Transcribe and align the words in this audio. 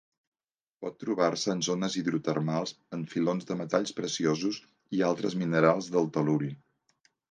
Pot 0.85 0.95
trobar-se 1.03 1.51
en 1.55 1.61
zones 1.67 1.99
hidrotermals, 2.01 2.75
en 2.99 3.05
filons 3.13 3.49
de 3.53 3.61
metalls 3.63 3.95
preciosos 4.03 4.61
i 5.01 5.07
altres 5.15 5.41
minerals 5.47 5.97
del 5.97 6.15
tel·luri. 6.19 6.57